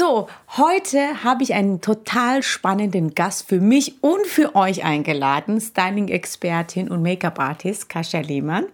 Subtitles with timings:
[0.00, 6.90] So, heute habe ich einen total spannenden Gast für mich und für euch eingeladen, Styling-Expertin
[6.90, 8.64] und Make-up-Artist Kasia Lehmann.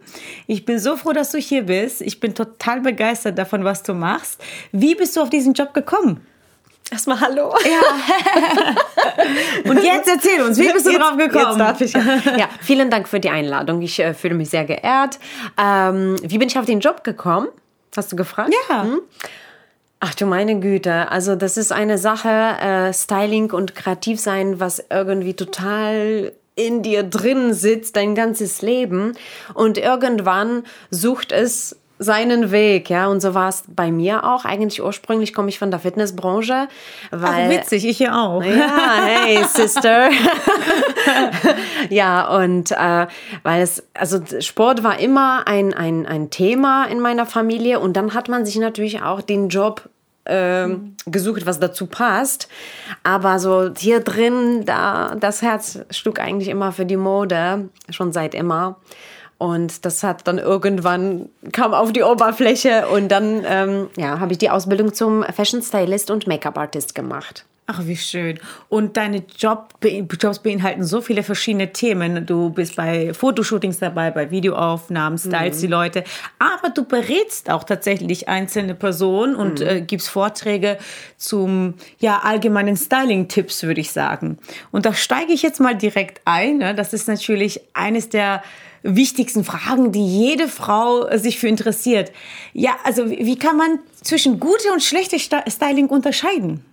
[0.46, 2.00] Ich bin so froh, dass du hier bist.
[2.00, 4.40] Ich bin total begeistert davon, was du machst.
[4.70, 6.24] Wie bist du auf diesen Job gekommen?
[6.92, 7.52] Erstmal Hallo.
[7.64, 8.70] Ja.
[9.68, 11.58] und jetzt erzähl uns, wie bist du jetzt, drauf gekommen?
[11.58, 11.92] Jetzt darf ich.
[11.92, 12.36] Ja.
[12.38, 13.82] ja, vielen Dank für die Einladung.
[13.82, 15.18] Ich äh, fühle mich sehr geehrt.
[15.60, 17.48] Ähm, wie bin ich auf den Job gekommen?
[17.96, 18.54] Hast du gefragt?
[18.70, 18.84] Ja.
[18.84, 19.00] Hm?
[19.98, 24.84] Ach du meine Güte, also das ist eine Sache, äh, Styling und kreativ sein, was
[24.90, 29.12] irgendwie total in dir drin sitzt, dein ganzes Leben.
[29.54, 34.44] Und irgendwann sucht es seinen Weg, ja, und so war es bei mir auch.
[34.44, 36.68] Eigentlich ursprünglich komme ich von der Fitnessbranche,
[37.10, 38.42] weil Ach, witzig, ich ja auch.
[38.42, 40.10] Ja, hey Sister.
[41.90, 43.06] ja, und äh,
[43.42, 48.12] weil es also Sport war immer ein ein ein Thema in meiner Familie und dann
[48.12, 49.88] hat man sich natürlich auch den Job
[50.26, 52.48] ähm, gesucht, was dazu passt.
[53.02, 58.34] Aber so hier drin, da das Herz schlug eigentlich immer für die Mode, schon seit
[58.34, 58.76] immer.
[59.38, 64.38] Und das hat dann irgendwann kam auf die Oberfläche und dann ähm, ja, habe ich
[64.38, 67.44] die Ausbildung zum Fashion Stylist und Make-up Artist gemacht.
[67.68, 68.38] Ach, wie schön.
[68.68, 69.74] Und deine Job,
[70.20, 72.24] Jobs beinhalten so viele verschiedene Themen.
[72.24, 75.60] Du bist bei Fotoshootings dabei, bei Videoaufnahmen, stylst mhm.
[75.62, 76.04] die Leute.
[76.38, 79.66] Aber du berätst auch tatsächlich einzelne Personen und mhm.
[79.66, 80.78] äh, gibst Vorträge
[81.16, 84.38] zum ja, allgemeinen Styling-Tipps, würde ich sagen.
[84.70, 86.58] Und da steige ich jetzt mal direkt ein.
[86.58, 86.72] Ne?
[86.72, 88.44] Das ist natürlich eines der
[88.84, 92.12] wichtigsten Fragen, die jede Frau sich für interessiert.
[92.52, 96.64] Ja, also wie kann man zwischen gute und schlechte Styling unterscheiden?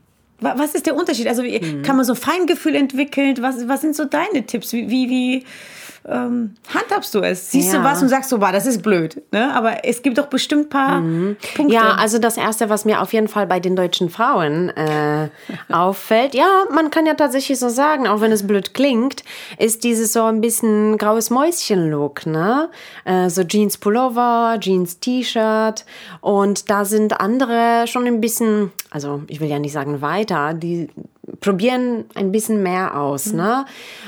[0.44, 1.28] Was ist der Unterschied?
[1.28, 1.82] Also mhm.
[1.84, 3.36] kann man so Feingefühl entwickeln?
[3.42, 4.74] Was, was sind so deine Tipps?
[4.74, 5.46] Wie, wie, wie
[6.06, 7.52] ähm, handhabst du es?
[7.52, 7.80] Siehst ja.
[7.80, 9.22] du was und sagst so, das ist blöd.
[9.32, 9.56] Ne?
[9.56, 11.38] Aber es gibt doch bestimmt ein paar mhm.
[11.56, 11.74] Punkte.
[11.74, 15.30] Ja, also das Erste, was mir auf jeden Fall bei den deutschen Frauen äh,
[15.72, 19.24] auffällt, ja, man kann ja tatsächlich so sagen, auch wenn es blöd klingt,
[19.58, 22.26] ist dieses so ein bisschen graues Mäuschen-Look.
[22.26, 22.70] Ne?
[23.06, 25.86] Äh, so Jeans-Pullover, Jeans-T-Shirt
[26.20, 30.90] und da sind andere schon ein bisschen, also ich will ja nicht sagen weiter, die
[31.40, 33.38] probieren ein bisschen mehr aus, mhm.
[33.38, 33.66] ne?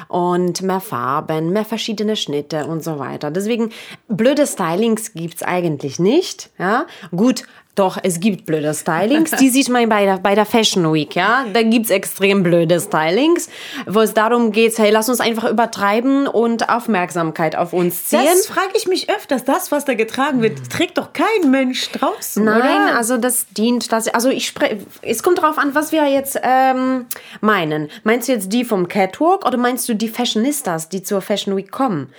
[0.07, 3.31] Und mehr Farben, mehr verschiedene Schnitte und so weiter.
[3.31, 3.71] Deswegen,
[4.07, 6.85] blöde Stylings gibt's eigentlich nicht, ja?
[7.15, 7.43] Gut,
[7.75, 9.31] doch, es gibt blöde Stylings.
[9.31, 11.45] Die sieht man bei der, bei der Fashion Week, ja.
[11.53, 13.49] Da gibt's extrem blöde Stylings,
[13.85, 18.21] wo es darum geht, hey, lass uns einfach übertreiben und Aufmerksamkeit auf uns ziehen.
[18.23, 19.43] Das frage ich mich öfters.
[19.43, 22.97] Das, was da getragen wird, trägt doch kein Mensch draußen, Nein, oder?
[22.97, 27.07] also das dient, das, also ich spreche, es kommt darauf an, was wir jetzt ähm,
[27.41, 27.89] meinen.
[28.03, 31.71] Meinst du jetzt die vom Catwalk oder meinst du die Fashionistas, die zur Fashion Week
[31.71, 32.13] kommen?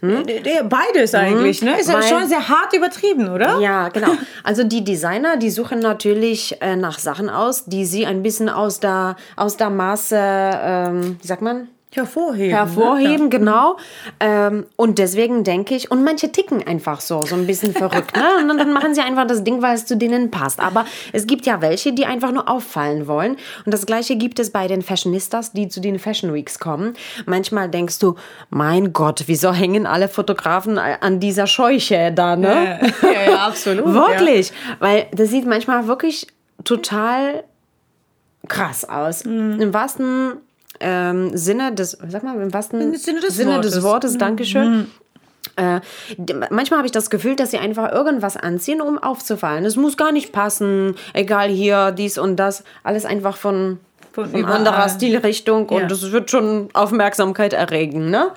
[0.00, 0.24] Hm?
[0.68, 1.78] Beides eigentlich, ne?
[1.78, 3.58] Ist ja schon sehr hart übertrieben, oder?
[3.60, 4.12] Ja, genau.
[4.42, 8.80] Also die Designer, die suchen natürlich äh, nach Sachen aus, die sie ein bisschen aus
[8.80, 11.68] der, aus der Maße, ähm, wie sagt man?
[11.92, 12.50] Hervorheben.
[12.50, 13.28] Hervorheben, ne?
[13.30, 13.76] genau.
[14.20, 18.16] Ähm, und deswegen denke ich, und manche ticken einfach so, so ein bisschen verrückt.
[18.16, 18.24] Ne?
[18.48, 20.60] Und dann machen sie einfach das Ding, weil es zu denen passt.
[20.60, 23.36] Aber es gibt ja welche, die einfach nur auffallen wollen.
[23.64, 26.94] Und das Gleiche gibt es bei den Fashionistas, die zu den Fashion Weeks kommen.
[27.26, 28.14] Manchmal denkst du,
[28.50, 32.78] mein Gott, wieso hängen alle Fotografen an dieser Scheuche da, ne?
[33.02, 33.86] Ja, ja, absolut.
[33.92, 34.50] wirklich.
[34.50, 34.54] Ja.
[34.78, 36.28] Weil das sieht manchmal wirklich
[36.62, 37.42] total
[38.46, 39.24] krass aus.
[39.24, 39.60] Mhm.
[39.60, 40.36] Im wahrsten
[40.80, 44.70] ähm, Sinne des, sag mal, im wahrsten Sinne des Sinne Wortes, des Wortes Dankeschön.
[44.70, 44.86] Mhm.
[45.56, 45.80] Äh,
[46.50, 49.64] manchmal habe ich das Gefühl, dass sie einfach irgendwas anziehen, um aufzufallen.
[49.64, 52.64] Es muss gar nicht passen, egal hier, dies und das.
[52.82, 53.78] Alles einfach von,
[54.12, 55.76] von, von anderer Stilrichtung ja.
[55.76, 58.28] und es wird schon Aufmerksamkeit erregen, ne?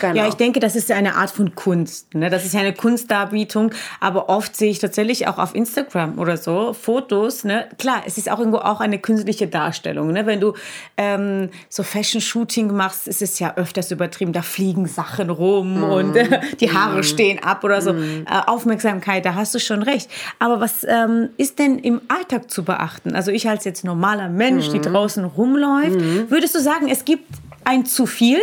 [0.00, 0.14] Genau.
[0.22, 2.14] Ja, ich denke, das ist ja eine Art von Kunst.
[2.14, 2.30] Ne?
[2.30, 6.72] Das ist ja eine Kunstdarbietung, aber oft sehe ich tatsächlich auch auf Instagram oder so
[6.72, 7.44] Fotos.
[7.44, 7.68] Ne?
[7.78, 10.12] Klar, es ist auch irgendwo auch eine künstliche Darstellung.
[10.12, 10.26] Ne?
[10.26, 10.54] Wenn du
[10.96, 14.32] ähm, so Fashion-Shooting machst, ist es ja öfters übertrieben.
[14.32, 15.84] Da fliegen Sachen rum mm.
[15.84, 17.04] und äh, die Haare mm.
[17.04, 17.92] stehen ab oder so.
[17.92, 18.24] Mm.
[18.26, 20.10] Äh, Aufmerksamkeit, da hast du schon recht.
[20.38, 23.14] Aber was ähm, ist denn im Alltag zu beachten?
[23.14, 24.82] Also ich als jetzt normaler Mensch, die mhm.
[24.82, 26.30] draußen rumläuft, mhm.
[26.30, 27.26] würdest du sagen, es gibt
[27.64, 28.40] ein zu viel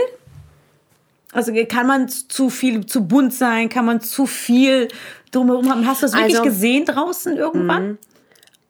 [1.31, 3.69] also kann man zu viel, zu bunt sein?
[3.69, 4.87] Kann man zu viel
[5.31, 5.85] drumherum haben?
[5.85, 7.97] Hast du das wirklich also, gesehen draußen irgendwann?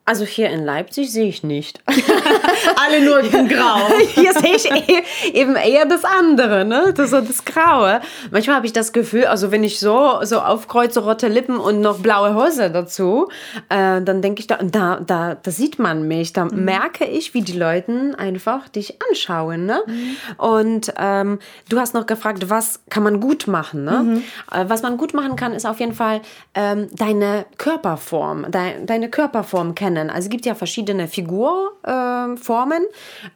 [0.08, 1.82] Also hier in Leipzig sehe ich nicht.
[2.78, 3.90] Alle nur in Grau.
[4.16, 6.94] Hier sehe ich eh, eben eher das andere, ne?
[6.96, 8.00] Das, das Graue.
[8.32, 12.00] Manchmal habe ich das Gefühl, also wenn ich so, so aufkreuze, rote Lippen und noch
[12.00, 13.28] blaue Hose dazu,
[13.68, 16.32] äh, dann denke ich, da, da, da, da sieht man mich.
[16.32, 16.64] Da mhm.
[16.64, 19.82] merke ich, wie die Leute einfach dich anschauen, ne?
[19.86, 20.16] Mhm.
[20.38, 24.04] Und ähm, du hast noch gefragt, was kann man gut machen, ne?
[24.04, 24.24] Mhm.
[24.54, 26.22] Äh, was man gut machen kann, ist auf jeden Fall
[26.54, 30.10] ähm, deine Körperform, dein, deine Körperform kennen trennen.
[30.10, 32.86] Also es gibt ja verschiedene Figurformen.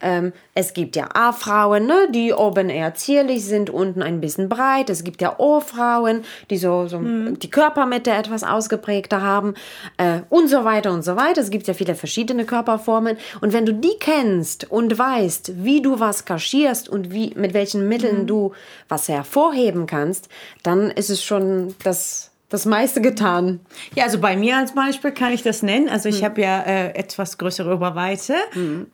[0.02, 4.90] Ähm, es gibt ja A-Frauen, ne, die oben eher zierlich sind, unten ein bisschen breit.
[4.90, 7.40] Es gibt ja O-Frauen, die so, so Mhm.
[7.40, 9.54] die Körpermitte etwas ausgeprägter haben
[9.98, 11.42] äh, und so weiter und so weiter.
[11.42, 13.18] Es gibt ja viele verschiedene Körperformen.
[13.42, 17.81] Und wenn du die kennst und weißt, wie du was kaschierst und wie, mit welchen
[17.84, 17.88] Mhm.
[17.90, 18.52] Mitteln du
[18.90, 20.30] was hervorheben kannst,
[20.63, 23.62] dann ist es schon das, das meiste getan.
[23.95, 25.88] Ja, also bei mir als Beispiel kann ich das nennen.
[25.88, 28.36] Also ich habe ja äh, etwas größere Oberweite,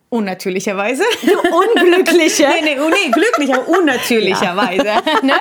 [0.10, 1.04] unnatürlicherweise.
[1.82, 2.44] Unglückliche.
[2.44, 4.84] nee, nee, nee, glücklich, aber unnatürlicherweise.
[5.24, 5.34] ne?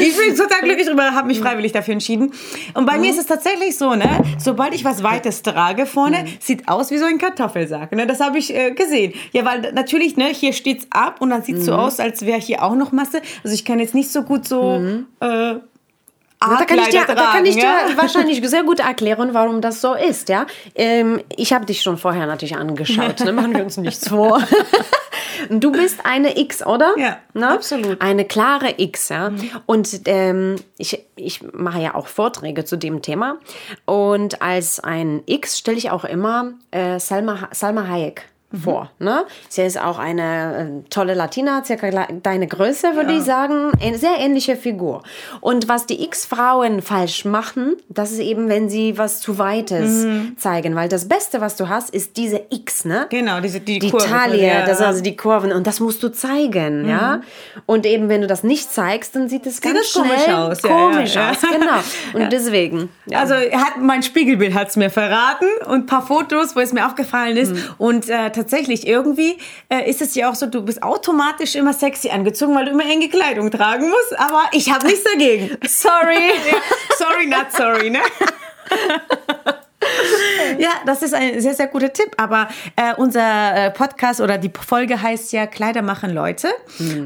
[0.00, 2.32] Ich bin total glücklich darüber, habe mich freiwillig dafür entschieden.
[2.74, 4.20] Und bei mir ist es tatsächlich so, ne?
[4.36, 7.92] sobald ich was Weites trage vorne, sieht aus wie so ein Kartoffelsack.
[7.92, 8.08] Ne?
[8.08, 9.14] Das habe ich äh, gesehen.
[9.30, 12.40] Ja, weil natürlich, ne, hier steht's ab und dann sieht es so aus, als wäre
[12.40, 13.22] hier auch noch Masse.
[13.44, 15.04] Also ich kann jetzt nicht so gut so...
[15.20, 15.54] Äh,
[16.40, 17.96] Da kann, ich dir, A-Kleider da kann ich dir tragen, ja?
[17.98, 20.46] wahrscheinlich sehr gut erklären, warum das so ist, ja.
[20.74, 23.32] Ähm, ich habe dich schon vorher natürlich angeschaut, ne?
[23.32, 24.42] machen wir uns nichts vor.
[25.48, 26.94] Du bist eine X, oder?
[26.98, 27.48] Ja, Ne?
[27.48, 28.00] absolut.
[28.00, 29.32] Eine klare X, ja.
[29.66, 33.38] Und ähm, ich, ich mache ja auch Vorträge zu dem Thema.
[33.86, 38.90] Und als ein X stelle ich auch immer äh, Salma, Salma Hayek vor.
[38.98, 39.24] Ne?
[39.48, 43.70] Sie ist auch eine äh, tolle Latina, circa deine Größe, würde ich sagen.
[43.80, 45.02] Eine sehr ähnliche Figur.
[45.40, 50.06] Und was die X-Frauen falsch machen, das ist eben, wenn sie was zu Weites
[50.36, 50.74] zeigen.
[50.74, 53.06] Weil das Beste, was du hast, ist diese X, ne?
[53.10, 54.06] Genau, diese, die, die Kurve.
[54.06, 54.66] Taille, ja.
[54.66, 57.20] das also die Kurven und das musst du zeigen, ja.
[57.66, 60.62] Und eben wenn du das nicht zeigst, dann sieht es ganz das komisch schnell aus,
[60.62, 61.30] ja, komisch ja, ja.
[61.30, 61.80] aus, genau.
[62.24, 63.20] Und deswegen, ja.
[63.20, 66.86] Also hat, mein Spiegelbild hat es mir verraten und ein paar Fotos, wo es mir
[66.86, 67.52] aufgefallen ist.
[67.52, 67.62] Hm.
[67.78, 69.38] Und äh, tatsächlich, irgendwie
[69.68, 72.88] äh, ist es ja auch so, du bist automatisch immer sexy angezogen, weil du immer
[72.88, 74.18] enge Kleidung tragen musst.
[74.18, 75.56] Aber ich habe nichts dagegen.
[75.66, 76.32] sorry.
[76.98, 78.00] Sorry, not sorry, ne?
[80.58, 82.10] Ja, das ist ein sehr, sehr guter Tipp.
[82.16, 86.48] Aber äh, unser äh, Podcast oder die Folge heißt ja Kleider machen Leute.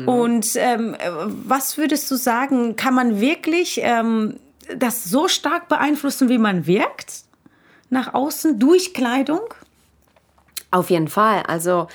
[0.07, 1.11] Und ähm, äh,
[1.47, 4.41] was würdest du sagen, kann man wirklich ähm,
[4.77, 7.23] das so stark beeinflussen, wie man wirkt?
[7.91, 9.43] Nach außen durch Kleidung?
[10.75, 11.45] Auf jeden Fall.
[11.47, 11.87] Also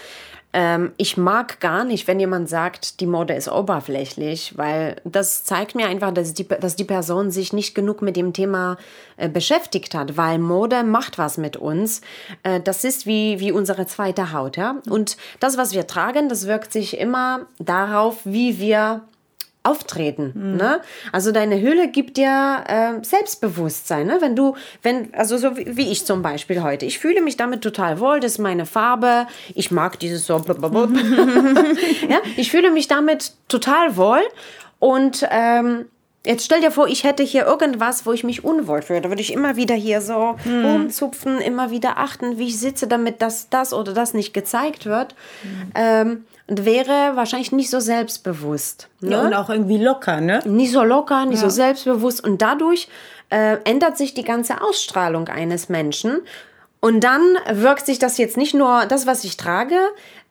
[0.54, 5.76] ähm, ich mag gar nicht, wenn jemand sagt, die Mode ist oberflächlich, weil das zeigt
[5.76, 8.78] mir einfach, dass die, dass die Person sich nicht genug mit dem Thema
[9.18, 12.00] äh, beschäftigt hat, weil Mode macht was mit uns.
[12.44, 14.56] Äh, das ist wie, wie unsere zweite Haut.
[14.56, 14.78] Ja?
[14.90, 19.02] Und das, was wir tragen, das wirkt sich immer darauf, wie wir
[19.69, 20.56] auftreten.
[20.57, 20.81] Ne?
[21.12, 24.07] Also deine Hülle gibt dir äh, Selbstbewusstsein.
[24.07, 24.18] Ne?
[24.19, 27.62] Wenn du, wenn, also so wie, wie ich zum Beispiel heute, ich fühle mich damit
[27.62, 30.38] total wohl, das ist meine Farbe, ich mag dieses so,
[32.10, 32.18] ja?
[32.38, 34.21] ich fühle mich damit total wohl
[34.80, 35.86] und ähm,
[36.25, 39.00] Jetzt stell dir vor, ich hätte hier irgendwas, wo ich mich unwohl fühle.
[39.00, 43.21] Da würde ich immer wieder hier so rumzupfen, immer wieder achten, wie ich sitze, damit
[43.21, 45.16] das, das oder das nicht gezeigt wird.
[45.75, 48.89] Ähm, und wäre wahrscheinlich nicht so selbstbewusst.
[49.00, 49.12] Ne?
[49.12, 50.42] Ja, und auch irgendwie locker, ne?
[50.45, 52.21] nicht so locker, nicht so selbstbewusst.
[52.24, 52.89] Und dadurch
[53.30, 56.21] äh, ändert sich die ganze Ausstrahlung eines Menschen.
[56.81, 57.22] Und dann
[57.52, 59.76] wirkt sich das jetzt nicht nur, das, was ich trage,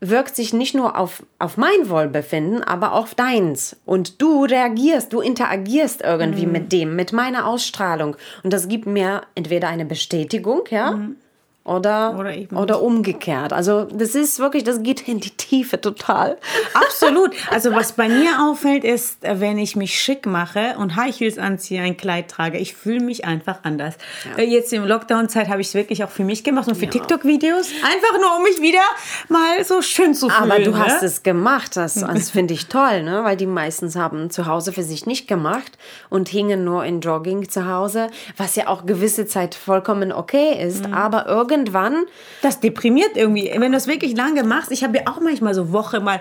[0.01, 3.77] wirkt sich nicht nur auf, auf mein Wohlbefinden, aber auch auf deins.
[3.85, 8.17] Und du reagierst, du interagierst irgendwie mit dem, mit meiner Ausstrahlung.
[8.43, 10.99] Und das gibt mir entweder eine Bestätigung, ja,
[11.69, 13.53] oder, Oder oder umgekehrt.
[13.53, 16.39] Also das ist wirklich, das geht in die Tiefe total.
[16.75, 17.33] Absolut.
[17.51, 21.83] Also was bei mir auffällt, ist, wenn ich mich schick mache und High Heels anziehe,
[21.83, 23.95] ein Kleid trage, ich fühle mich einfach anders.
[24.37, 27.69] Äh, Jetzt in Lockdown-Zeit habe ich es wirklich auch für mich gemacht und für TikTok-Videos.
[27.85, 28.83] Einfach nur, um mich wieder
[29.29, 30.51] mal so schön zu fühlen.
[30.51, 30.79] Aber du ne?
[30.79, 33.25] hast es gemacht, das, das finde ich toll, ne?
[33.25, 37.49] weil die meistens haben zu Hause für sich nicht gemacht und hingen nur in Jogging
[37.49, 40.87] zu Hause, was ja auch gewisse Zeit vollkommen okay ist.
[40.87, 40.95] Mhm.
[40.95, 41.27] Aber
[41.59, 42.05] irgendwann,
[42.43, 43.51] Das deprimiert irgendwie.
[43.53, 46.21] Wenn du das wirklich lange machst, ich habe ja auch manchmal so Woche mal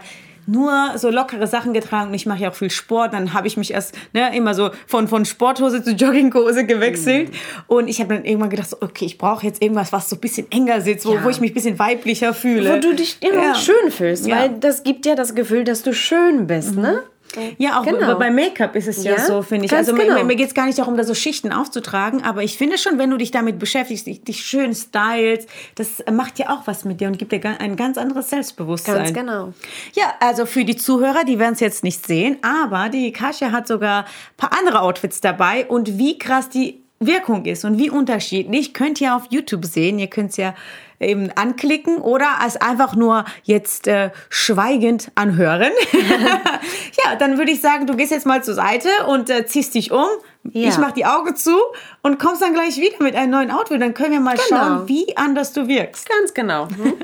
[0.50, 3.58] nur so lockere Sachen getragen und ich mache ja auch viel Sport, dann habe ich
[3.58, 7.32] mich erst ne, immer so von, von Sporthose zu Jogginghose gewechselt
[7.68, 10.20] und ich habe dann irgendwann gedacht, so, okay, ich brauche jetzt irgendwas, was so ein
[10.22, 11.24] bisschen enger sitzt, wo, Ja.
[11.26, 12.76] wo ich mich ein bisschen weiblicher fühle.
[12.76, 13.56] wo du dich immer Ja.
[13.56, 14.38] schön fühlst, Ja.
[14.38, 17.04] weil das gibt ja das Gefühl, dass du schön bist, ne?
[17.58, 18.18] Ja, auch Genau.
[18.18, 19.74] bei Make-up ist es ja, Ja, so, finde ich.
[19.74, 20.24] Also mir, genau.
[20.24, 23.10] mir geht es gar nicht darum, da so Schichten aufzutragen, aber ich finde schon, wenn
[23.10, 27.08] du dich damit beschäftigst, dich, dich schön stylst, das macht ja auch was mit dir
[27.08, 28.96] und gibt dir ein ganz anderes Selbstbewusstsein.
[28.96, 29.54] Ganz genau.
[29.94, 33.68] Ja, also für die Zuhörer, die werden es jetzt nicht sehen, aber die Kasia hat
[33.68, 34.06] sogar ein
[34.38, 39.16] paar andere Outfits dabei und wie krass die Wirkung ist und wie unterschiedlich, könnt ihr
[39.16, 40.00] auf YouTube sehen.
[40.00, 40.56] Ihr könnt es ja
[41.00, 45.72] eben anklicken oder als einfach nur jetzt äh, schweigend anhören.
[47.06, 49.92] ja, dann würde ich sagen, du gehst jetzt mal zur Seite und äh, ziehst dich
[49.92, 50.08] um.
[50.44, 50.70] Ja.
[50.70, 51.56] Ich mache die Augen zu
[52.02, 53.80] und kommst dann gleich wieder mit einem neuen Outfit.
[53.82, 54.60] Dann können wir mal Genau.
[54.60, 56.10] schauen, wie anders du wirkst.
[56.10, 56.68] Ganz genau.
[56.70, 56.94] Hm?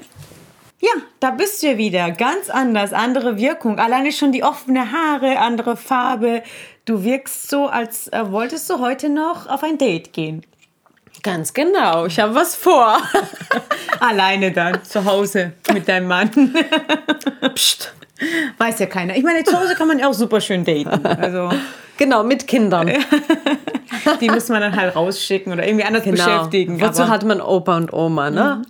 [0.84, 2.12] Ja, da bist du ja wieder.
[2.12, 3.80] Ganz anders, andere Wirkung.
[3.80, 6.44] Alleine schon die offene Haare, andere Farbe.
[6.84, 10.46] Du wirkst so, als äh, wolltest du heute noch auf ein Date gehen.
[11.22, 12.08] Ganz genau.
[12.08, 12.98] Ich habe was vor.
[14.02, 16.30] Alleine dann, zu Hause mit deinem Mann.
[17.56, 17.94] Psst.
[18.58, 19.16] Weiß ja keiner.
[19.16, 21.06] Ich meine, zu Hause kann man ja auch super schön daten.
[21.06, 21.50] Also,
[21.98, 22.92] genau, mit Kindern.
[24.22, 26.16] die muss man dann halt rausschicken oder irgendwie anders Genau.
[26.16, 26.82] beschäftigen.
[26.82, 28.62] Wozu hat man Opa und Oma, ne?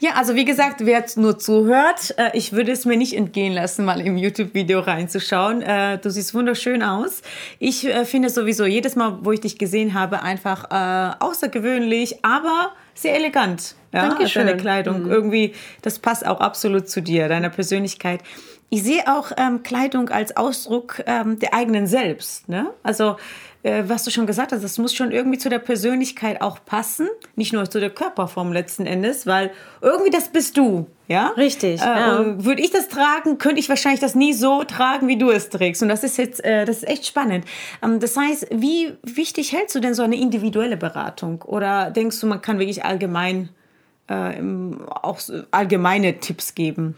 [0.00, 3.52] Ja, also wie gesagt, wer jetzt nur zuhört, äh, ich würde es mir nicht entgehen
[3.52, 5.62] lassen, mal im YouTube-Video reinzuschauen.
[5.62, 7.22] Äh, du siehst wunderschön aus.
[7.58, 10.64] Ich äh, finde sowieso jedes Mal, wo ich dich gesehen habe, einfach
[11.20, 13.74] außergewöhnlich, aber sehr elegant.
[13.92, 14.46] Ja, Dankeschön.
[14.46, 18.20] Deine Kleidung irgendwie, das passt auch absolut zu dir, deiner Persönlichkeit.
[18.70, 22.48] Ich sehe auch ähm, Kleidung als Ausdruck ähm, der eigenen Selbst.
[22.48, 22.70] Ne?
[22.82, 23.16] Also
[23.64, 27.08] äh, was du schon gesagt hast, das muss schon irgendwie zu der Persönlichkeit auch passen,
[27.34, 31.28] nicht nur zu der Körperform letzten Endes, weil irgendwie das bist du, ja?
[31.36, 32.44] Richtig, Äh, ja.
[32.44, 35.82] Würde ich das tragen, könnte ich wahrscheinlich das nie so tragen, wie du es trägst.
[35.82, 37.46] Und das ist jetzt, äh, das ist echt spannend.
[37.82, 41.42] Ähm, das heißt, wie wichtig hältst du denn so eine individuelle Beratung?
[41.42, 43.48] Oder denkst du, man kann wirklich allgemein
[44.08, 44.34] äh,
[45.02, 45.18] auch
[45.50, 46.96] allgemeine Tipps geben?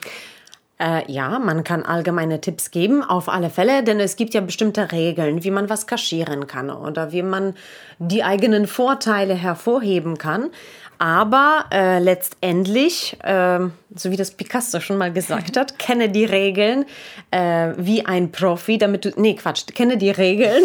[0.79, 4.93] Äh, ja, man kann allgemeine Tipps geben, auf alle Fälle, denn es gibt ja bestimmte
[4.93, 7.55] Regeln, wie man was kaschieren kann oder wie man
[7.99, 10.51] die eigenen Vorteile hervorheben kann.
[10.99, 16.87] Aber äh, letztendlich, ähm, so wie das Picasso schon mal gesagt hat, kenne die Regeln
[17.31, 19.13] äh, wie ein Profi, damit du.
[19.17, 20.65] Nee, Quatsch, kenne die Regeln.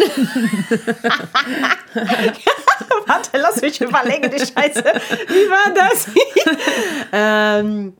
[3.06, 4.82] Warte, lass mich überlegen, die Scheiße.
[5.28, 6.08] Wie war das?
[7.12, 7.94] ähm,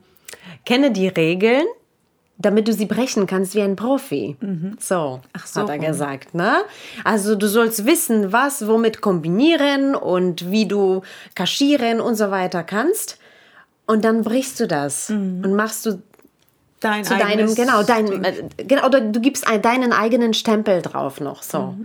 [0.65, 1.65] kenne die Regeln,
[2.43, 4.37] damit du sie brechen kannst wie ein Profi.
[4.79, 6.35] So, so hat er gesagt.
[6.35, 6.57] Ne?
[7.03, 11.01] Also du sollst wissen, was womit kombinieren und wie du
[11.35, 13.17] kaschieren und so weiter kannst.
[13.85, 16.01] Und dann brichst du das und machst du
[16.79, 18.23] Dein zu deinem, genau, dein, Ding.
[18.25, 21.41] äh, genau, oder du gibst ein, deinen eigenen Stempel drauf noch.
[21.41, 21.75] So.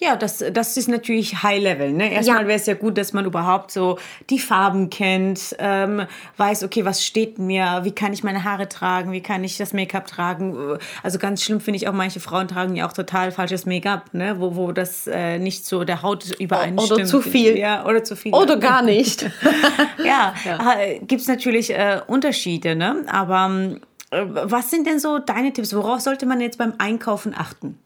[0.00, 1.92] Ja, das, das ist natürlich High Level.
[1.92, 2.12] Ne?
[2.12, 2.48] Erstmal Ja.
[2.48, 3.98] wäre es ja gut, dass man überhaupt so
[4.30, 9.10] die Farben kennt, ähm, weiß, okay, was steht mir, wie kann ich meine Haare tragen,
[9.10, 10.78] wie kann ich das Make-up tragen.
[11.02, 14.36] Also ganz schlimm finde ich auch, manche Frauen tragen ja auch total falsches Make-up, ne?
[14.38, 16.92] wo, wo das äh, nicht so der Haut übereinstimmt.
[16.92, 17.58] Oder zu viel.
[17.58, 18.32] Ja, oder zu viel.
[18.32, 19.28] Oder gar nicht.
[20.04, 20.32] ja,
[20.78, 23.04] äh, gibt es natürlich äh, Unterschiede, ne?
[23.08, 23.50] Aber
[24.10, 25.74] äh, was sind denn so deine Tipps?
[25.74, 27.78] Worauf sollte man jetzt beim Einkaufen achten?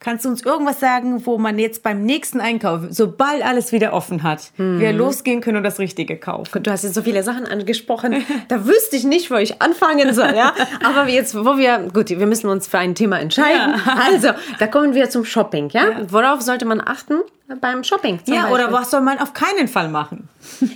[0.00, 4.22] Kannst du uns irgendwas sagen, wo man jetzt beim nächsten Einkauf, sobald alles wieder offen
[4.22, 6.62] hat, wir losgehen können und das Richtige kaufen?
[6.62, 10.34] Du hast jetzt so viele Sachen angesprochen, da wüsste ich nicht, wo ich anfangen soll,
[10.36, 10.52] ja.
[10.84, 13.74] Aber jetzt, wo wir, gut, wir müssen uns für ein Thema entscheiden.
[14.12, 14.28] Also,
[14.60, 15.82] da kommen wir zum Shopping, ja.
[16.08, 17.20] Worauf sollte man achten
[17.60, 18.20] beim Shopping?
[18.26, 18.54] Ja, Beispiel?
[18.54, 20.28] oder was soll man auf keinen Fall machen?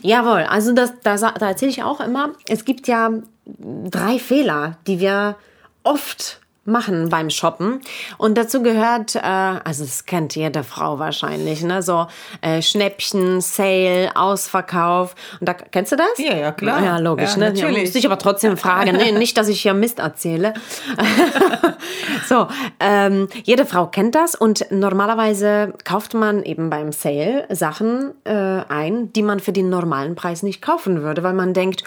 [0.03, 3.11] Jawohl, also das, da, sa- da erzähle ich auch immer, es gibt ja
[3.47, 5.37] drei Fehler, die wir
[5.85, 7.81] oft machen beim Shoppen.
[8.19, 11.83] Und dazu gehört, äh, also das kennt jede Frau wahrscheinlich, ne?
[11.83, 12.07] So
[12.41, 15.15] äh, Schnäppchen, Sale, Ausverkauf.
[15.41, 16.07] Und da kennst du das?
[16.19, 16.85] Ja, ja, klar.
[16.85, 17.45] Ja, logisch, Ja, ne?
[17.47, 17.77] natürlich.
[17.77, 18.97] Ja, musste ich aber trotzdem fragen.
[18.97, 20.55] Nee, nicht, dass ich hier Mist erzähle.
[22.29, 22.47] so,
[22.79, 29.13] ähm, jede Frau kennt das und normalerweise kauft man eben beim Sale Sachen äh, ein,
[29.13, 31.83] die man für den normalen Preis nicht kaufen würde, weil man denkt,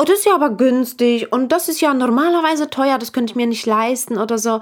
[0.00, 3.36] oh, das ist ja aber günstig und das ist ja normalerweise teuer, das könnte ich
[3.36, 4.60] mir nicht leisten oder so.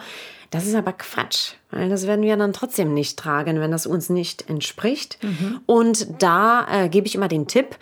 [0.50, 4.08] Das ist aber Quatsch, weil das werden wir dann trotzdem nicht tragen, wenn das uns
[4.08, 5.18] nicht entspricht.
[5.66, 7.76] Und da äh, gebe ich immer den Tipp,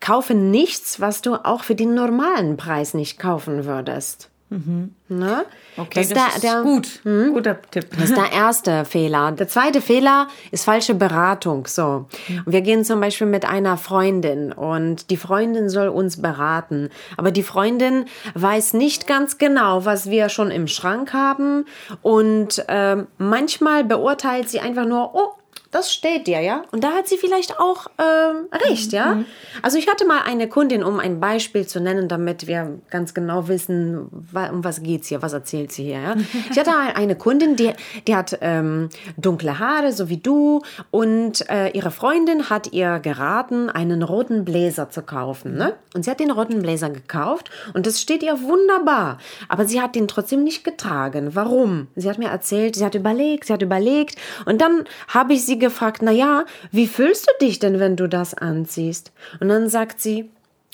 [0.00, 4.30] kaufe nichts, was du auch für den normalen Preis nicht kaufen würdest.
[4.48, 5.44] Ne?
[5.76, 7.00] Okay, das, der- ist der- gut.
[7.02, 7.86] Guter Tipp.
[7.98, 9.32] das ist der erste Fehler.
[9.32, 11.66] Der zweite Fehler ist falsche Beratung.
[11.66, 12.06] So,
[12.46, 17.42] wir gehen zum Beispiel mit einer Freundin und die Freundin soll uns beraten, aber die
[17.42, 21.64] Freundin weiß nicht ganz genau, was wir schon im Schrank haben
[22.02, 25.32] und ähm, manchmal beurteilt sie einfach nur, oh,
[25.70, 26.62] das steht dir, ja.
[26.70, 29.24] Und da hat sie vielleicht auch ähm, recht, ja.
[29.62, 33.48] Also ich hatte mal eine Kundin, um ein Beispiel zu nennen, damit wir ganz genau
[33.48, 36.16] wissen, um was geht's hier, was erzählt sie hier, ja.
[36.50, 37.72] Ich hatte eine Kundin, die,
[38.06, 43.68] die hat ähm, dunkle Haare, so wie du, und äh, ihre Freundin hat ihr geraten,
[43.68, 45.74] einen roten Bläser zu kaufen, ne?
[45.94, 49.18] Und sie hat den roten Bläser gekauft und das steht ihr wunderbar.
[49.48, 51.34] Aber sie hat den trotzdem nicht getragen.
[51.34, 51.88] Warum?
[51.96, 55.55] Sie hat mir erzählt, sie hat überlegt, sie hat überlegt und dann habe ich sie
[55.56, 59.12] sie gefragt, na ja, wie fühlst du dich denn, wenn du das anziehst?
[59.40, 60.30] Und dann sagt sie,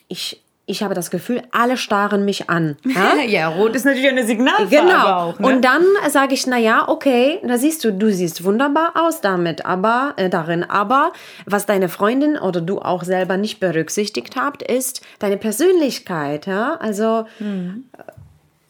[0.08, 2.76] ich, ich habe das Gefühl, alle starren mich an.
[2.84, 5.06] Ja, ja rot ist natürlich eine Signalfarbe genau.
[5.06, 5.38] auch.
[5.38, 5.46] Ne?
[5.46, 9.64] Und dann sage ich, na ja, okay, da siehst du, du siehst wunderbar aus damit,
[9.64, 11.12] aber äh, darin, aber
[11.46, 16.46] was deine Freundin oder du auch selber nicht berücksichtigt habt, ist deine Persönlichkeit.
[16.46, 17.84] Ja, also Hm.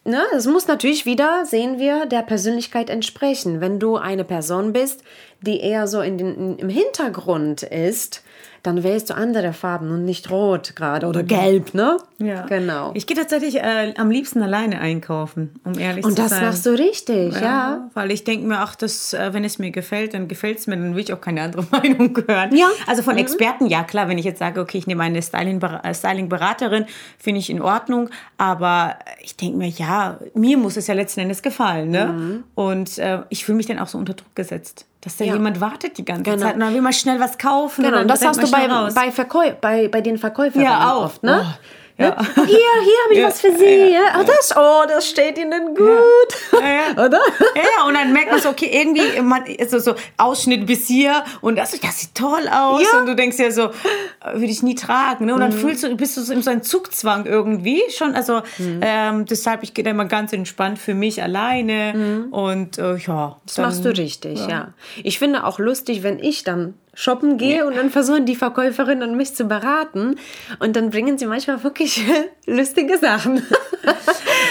[0.05, 3.61] Ne, es muss natürlich wieder, sehen wir, der Persönlichkeit entsprechen.
[3.61, 5.01] Wenn du eine Person bist,
[5.39, 8.21] die eher so in den, im Hintergrund ist,
[8.63, 11.97] dann wählst du andere Farben und nicht rot gerade oder gelb, ne?
[12.17, 12.45] ja.
[12.45, 12.91] Genau.
[12.93, 16.45] Ich gehe tatsächlich äh, am liebsten alleine einkaufen, um ehrlich und zu das sein.
[16.45, 17.89] machst du richtig, ja.
[17.93, 20.77] Weil ich denke mir, ach, das, äh, wenn es mir gefällt, dann gefällt es mir,
[20.77, 22.55] dann will ich auch keine andere Meinung hören.
[22.55, 22.67] Ja.
[22.87, 23.05] Also Mhm.
[23.05, 26.85] von Experten, ja klar, wenn ich jetzt sage, okay, ich nehme eine äh, Styling-Beraterin,
[27.19, 28.09] finde ich in Ordnung.
[28.37, 31.89] Aber ich denke mir, ja, mir muss es ja letzten Endes gefallen.
[31.89, 32.05] Ne?
[32.05, 32.43] Mhm.
[32.55, 34.85] Und äh, ich fühle mich dann auch so unter Druck gesetzt.
[35.03, 35.33] Dass da Ja.
[35.33, 36.37] jemand wartet die ganze Genau.
[36.37, 37.83] Zeit und dann will man schnell was kaufen.
[37.83, 38.93] Genau, und das hast du bei, raus.
[38.93, 41.05] bei, Verkäu bei, bei den Verkäuferinnen Ja, auch.
[41.05, 41.45] oft, ne?
[41.45, 41.57] Oh,
[42.03, 42.17] ja.
[42.35, 42.59] Hier, hier
[43.03, 43.27] habe ich Ja.
[43.27, 43.91] was für Sie.
[43.93, 44.19] Ja.
[44.19, 45.89] Oh, das, oh, das steht Ihnen gut.
[46.53, 46.91] Ja, ja.
[47.05, 47.19] Oder?
[47.55, 51.23] Ja, ja, und dann merkt man so, okay, irgendwie, man, so, so Ausschnitt bis hier
[51.41, 52.81] und das, das sieht toll aus.
[52.81, 52.93] Ja.
[52.93, 52.99] Mhm.
[53.01, 53.71] Und du denkst ja so, äh,
[54.33, 55.25] würde ich nie tragen.
[55.25, 55.33] Ne?
[55.33, 58.15] Und dann fühlst du, bist du so in so einem Zugzwang irgendwie schon.
[58.15, 58.79] Also Mhm.
[58.81, 62.27] ähm, deshalb, ich gehe da immer ganz entspannt für mich alleine.
[62.31, 63.27] Und äh, ja.
[63.27, 63.41] Mhm.
[63.45, 64.73] Das machst du richtig, ja.
[65.03, 69.35] Ich finde auch lustig, wenn ich dann shoppen gehe und dann versuchen die Verkäuferinnen mich
[69.35, 70.15] zu beraten
[70.59, 72.03] und dann bringen sie manchmal wirklich
[72.45, 73.41] lustige Sachen.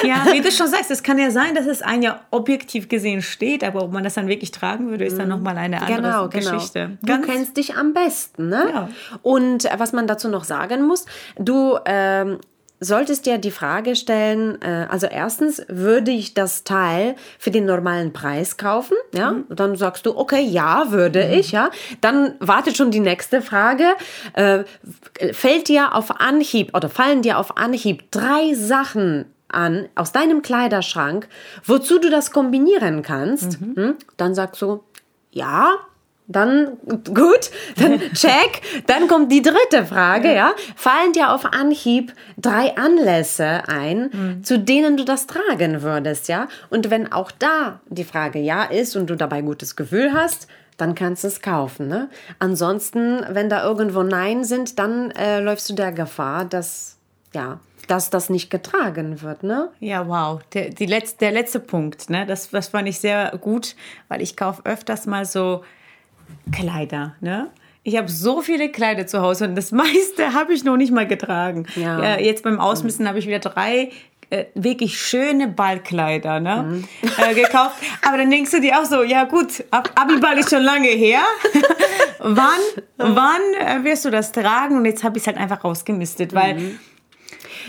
[0.05, 3.23] Ja, wie du schon sagst, es kann ja sein, dass es ein ja objektiv gesehen
[3.23, 6.29] steht, aber ob man das dann wirklich tragen würde, ist dann nochmal eine andere Genau,
[6.29, 6.53] genau.
[6.53, 6.99] Geschichte.
[7.03, 8.71] Du kennst dich am besten, ne?
[8.73, 8.89] Ja.
[9.23, 11.07] Und äh, was man dazu noch sagen muss,
[11.39, 12.39] du ähm,
[12.85, 18.12] solltest dir die Frage stellen, äh, also erstens, würde ich das Teil für den normalen
[18.12, 18.97] Preis kaufen?
[19.15, 19.45] Ja, Mhm.
[19.51, 21.71] dann sagst du, okay, ja, würde ich, ja.
[22.01, 23.85] Dann wartet schon die nächste Frage.
[24.35, 24.65] Äh,
[25.33, 31.29] fällt dir auf Anhieb oder fallen dir auf Anhieb drei Sachen an aus deinem Kleiderschrank,
[31.65, 33.59] wozu du das kombinieren kannst?
[33.61, 33.97] Hm?
[34.17, 34.83] Dann sagst du,
[35.31, 35.75] ja,
[36.33, 38.62] dann gut, dann check.
[38.87, 40.53] Dann kommt die dritte Frage, ja.
[40.77, 46.49] Fallen dir auf Anhieb drei Anlässe ein, zu denen du das tragen würdest, ja?
[46.71, 50.95] Und wenn auch da die Frage ja ist und du dabei gutes Gefühl hast, dann
[50.95, 51.88] kannst du es kaufen.
[51.88, 52.09] Ne?
[52.38, 56.99] Ansonsten, wenn da irgendwo Nein sind, dann äh, läufst du der Gefahr, dass,
[57.33, 59.42] ja, dass das nicht getragen wird.
[59.42, 59.68] Ne?
[59.81, 60.40] Ja, wow.
[60.55, 62.27] Der, die letzte, der letzte Punkt, ne?
[62.27, 63.77] das, das fand ich sehr gut,
[64.09, 65.62] weil ich kaufe öfters mal so
[66.53, 67.15] Kleider.
[67.21, 67.49] Ne?
[67.85, 71.07] Ich habe so viele Kleider zu Hause und das meiste habe ich noch nicht mal
[71.07, 71.67] getragen.
[71.77, 72.19] Ja.
[72.19, 73.91] jetzt beim Ausmisten habe ich wieder drei
[74.31, 76.85] äh, wirklich schöne Ballkleider ne?
[77.19, 77.77] äh, gekauft.
[78.07, 81.21] Aber dann denkst du dir auch so, ja gut, Ab Abiball ist schon lange her.
[82.19, 82.61] wann
[82.97, 84.77] wann äh, wirst du das tragen?
[84.77, 86.79] Und jetzt habe ich es halt einfach rausgemistet, weil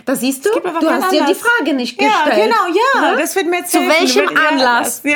[0.05, 1.41] Da siehst du, du hast dir die Anlass.
[1.41, 2.45] Frage nicht Ja, gestellt.
[2.49, 2.65] genau,
[3.01, 3.17] ja, Ne?
[3.21, 5.01] das wird mir jetzt Zu welchem ja, Anlass?
[5.01, 5.11] das-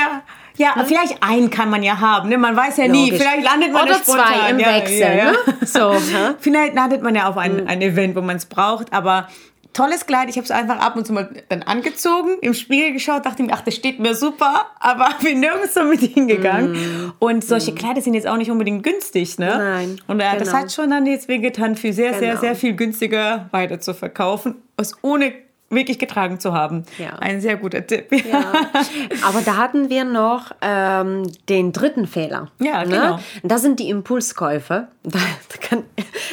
[0.57, 2.37] Ja, ja vielleicht einen kann man ja haben, ne?
[2.37, 3.21] man weiß ja nie, Logisch.
[3.21, 4.25] vielleicht landet man Oder ja spontan.
[4.27, 5.31] zwei im ja, Wechsel, Ja, ja.
[5.31, 5.37] ne?
[5.65, 6.33] So, hä?
[6.39, 7.67] Vielleicht landet man ja auf ein, Mhm.
[7.67, 9.27] ein Event, wo man es braucht, aber
[9.73, 13.27] tolles Kleid, ich habe es einfach ab und zu mal dann angezogen, im Spiegel geschaut,
[13.27, 17.13] dachte mir, ach, das steht mir super, aber bin nirgends so mit hingegangen.
[17.19, 19.55] Und solche Kleider sind jetzt auch nicht unbedingt günstig, ne?
[19.55, 20.61] Nein, Und äh, das genau.
[20.63, 22.41] hat schon dann jetzt wehgetan, für sehr, sehr, Genau.
[22.41, 25.31] sehr viel günstiger weiter zu verkaufen, es ohne
[25.69, 26.84] wirklich getragen zu haben.
[26.97, 27.15] Ja.
[27.19, 28.12] Ein sehr guter Tipp.
[28.12, 28.53] Ja.
[29.23, 32.47] Aber da hatten wir noch ähm, den dritten Fehler.
[32.60, 32.89] Ja, ne?
[32.89, 33.19] genau.
[33.43, 34.88] Das sind die Impulskäufe.
[35.49, 35.84] Da kann,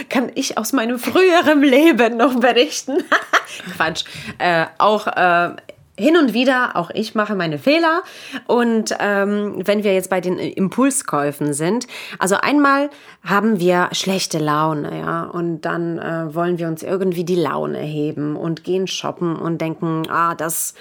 [0.08, 2.98] kann ich aus meinem früheren Leben noch berichten.
[3.76, 4.04] Quatsch.
[4.38, 5.50] Äh, auch äh,
[5.98, 8.02] hin und wieder, auch ich mache meine Fehler.
[8.46, 11.86] Und ähm, wenn wir jetzt bei den Impulskäufen sind,
[12.18, 12.90] also einmal
[13.22, 18.36] haben wir schlechte Laune, ja, und dann äh, wollen wir uns irgendwie die Laune heben
[18.36, 20.74] und gehen shoppen und denken, ah, das,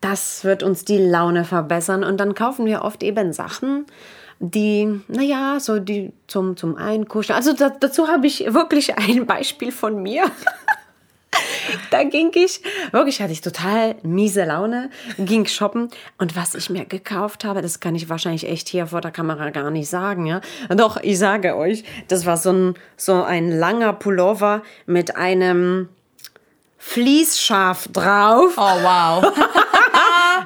[0.00, 2.02] das wird uns die Laune verbessern.
[2.02, 3.86] Und dann kaufen wir oft eben Sachen,
[4.40, 7.36] die, naja, so die zum, zum Einkuscheln.
[7.36, 10.24] Also da, dazu habe ich wirklich ein Beispiel von mir.
[11.90, 16.84] Da ging ich, wirklich hatte ich total miese Laune, ging shoppen und was ich mir
[16.84, 20.40] gekauft habe, das kann ich wahrscheinlich echt hier vor der Kamera gar nicht sagen, ja.
[20.68, 25.88] Doch, ich sage euch, das war so ein, so ein langer Pullover mit einem
[26.78, 28.54] Fließschaf drauf.
[28.56, 29.32] Oh, wow.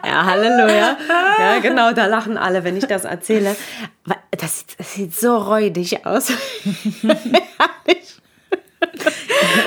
[0.05, 0.99] Ja, Halleluja.
[1.39, 3.57] Ja, genau, da lachen alle, wenn ich das erzähle.
[4.31, 6.31] Das, das sieht so räudig aus.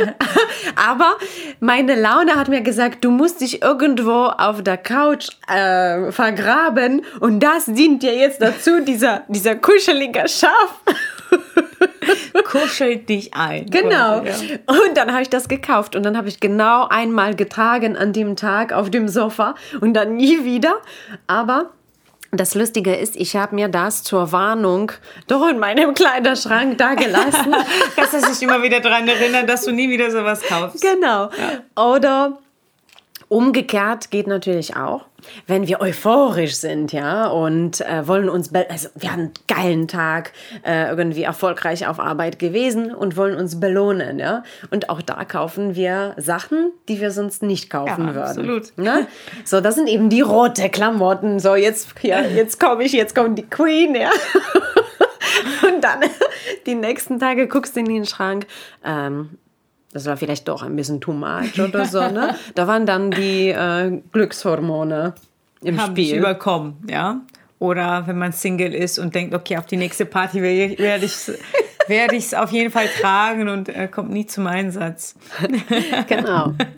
[0.75, 1.17] Aber
[1.59, 7.41] meine Laune hat mir gesagt, du musst dich irgendwo auf der Couch äh, vergraben und
[7.41, 10.81] das dient dir jetzt dazu, dieser, dieser kuschelige Schaf.
[12.45, 13.65] Kuschelt dich ein.
[13.69, 14.23] Genau.
[14.23, 14.33] Ja.
[14.67, 18.35] Und dann habe ich das gekauft und dann habe ich genau einmal getragen an dem
[18.35, 20.77] Tag auf dem Sofa und dann nie wieder.
[21.27, 21.71] Aber
[22.37, 24.91] das Lustige ist, ich habe mir das zur Warnung
[25.27, 27.53] doch in meinem Kleiderschrank da gelassen.
[27.95, 30.81] Dass er sich immer wieder daran erinnert, dass du nie wieder sowas kaufst.
[30.81, 31.29] genau.
[31.75, 32.37] Oder
[33.27, 35.05] umgekehrt geht natürlich auch,
[35.47, 40.31] wenn wir euphorisch sind, ja, und äh, wollen uns, also wir haben einen geilen Tag,
[40.65, 44.43] äh, irgendwie erfolgreich auf Arbeit gewesen und wollen uns belohnen, ja.
[44.71, 48.23] Und auch da kaufen wir Sachen, die wir sonst nicht kaufen Ja, würden.
[48.27, 48.77] absolut.
[48.77, 49.07] Ne?
[49.45, 51.39] So, das sind eben die rote Klamotten.
[51.39, 54.09] So, jetzt, ja, jetzt komme ich, jetzt kommt die Queen, ja.
[55.67, 56.01] Und dann
[56.65, 58.47] die nächsten Tage guckst du in den Schrank.
[58.83, 59.37] Ähm,
[59.97, 62.35] das war vielleicht doch ein bisschen too much oder so, ne?
[62.55, 65.15] Da waren dann die äh, Glückshormone
[65.61, 66.17] im Haben Spiel.
[66.17, 67.21] überkommen, ja.
[67.57, 70.77] Oder wenn man Single ist und denkt, okay, auf die nächste Party werde
[71.87, 75.15] werde ich es auf jeden Fall tragen und äh, kommt nie zum Einsatz.
[76.07, 76.53] Genau.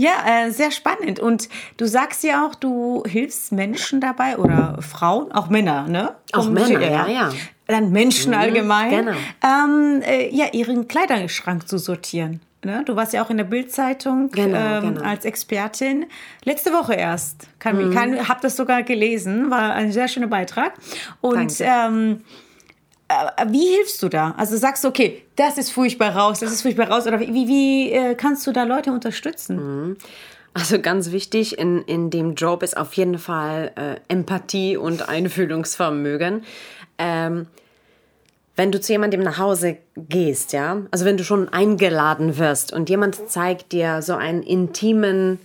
[0.00, 1.20] Ja, äh, sehr spannend.
[1.20, 6.14] Und du sagst ja auch, du hilfst Menschen dabei oder Frauen, auch Männer, ne?
[6.32, 7.30] Auch Männer, ja, ja.
[7.66, 9.12] Dann Menschen allgemein, genau.
[9.44, 12.40] ähm, äh, ja, ihren Kleiderschrank zu sortieren.
[12.64, 12.82] Ne?
[12.86, 15.02] Du warst ja auch in der Bildzeitung Genau, ähm, genau.
[15.06, 16.06] als Expertin.
[16.44, 17.48] Letzte Woche erst.
[17.58, 17.94] Kann, mhm.
[17.94, 20.72] kann, hab das sogar gelesen, war ein sehr schöner Beitrag.
[21.20, 21.64] Und Danke.
[21.64, 22.49] ähm, äh,
[23.48, 24.34] wie hilfst du da?
[24.36, 27.06] Also sagst du, okay, das ist furchtbar raus, das ist furchtbar raus.
[27.06, 29.96] Oder wie, wie, äh, kannst du da Leute unterstützen?
[30.54, 36.44] Also ganz wichtig in, in dem Job ist auf jeden Fall äh, Empathie und Einfühlungsvermögen.
[36.98, 37.46] Ähm,
[38.56, 42.90] wenn du zu jemandem nach Hause gehst, ja, also wenn du schon eingeladen wirst und
[42.90, 45.38] jemand zeigt dir so einen intimen,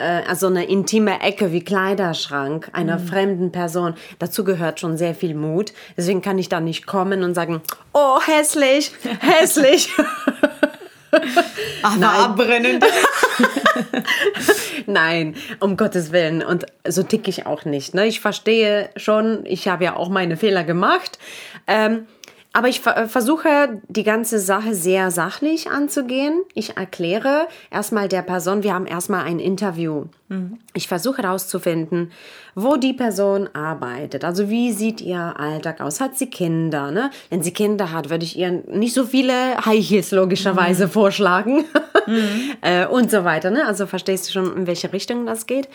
[0.00, 5.34] äh, also eine intime Ecke wie Kleiderschrank einer fremden Person, dazu gehört schon sehr viel
[5.34, 5.72] Mut.
[5.96, 7.60] Deswegen kann ich da nicht kommen und sagen,
[7.92, 9.90] oh, hässlich, hässlich.
[11.82, 12.84] Aber abbrennend.
[14.86, 16.42] Nein, um Gottes Willen.
[16.42, 17.94] Und so tick ich auch nicht.
[17.94, 18.06] Ne?
[18.06, 21.18] Ich verstehe schon, ich habe ja auch meine Fehler gemacht.
[21.66, 22.06] Ähm,
[22.52, 26.42] aber ich ver versuche, die ganze Sache sehr sachlich anzugehen.
[26.54, 30.06] Ich erkläre erstmal der Person, wir haben erstmal ein Interview.
[30.74, 32.12] Ich versuche herauszufinden,
[32.54, 34.24] wo die Person arbeitet.
[34.24, 36.00] Also wie sieht ihr Alltag aus?
[36.00, 36.90] Hat sie Kinder?
[36.90, 37.10] Ne?
[37.28, 41.64] Wenn sie Kinder hat, würde ich ihr nicht so viele High Heels logischerweise vorschlagen.
[42.60, 43.50] äh, und so weiter.
[43.50, 43.66] Ne?
[43.66, 45.68] Also verstehst du schon, in welche Richtung das geht.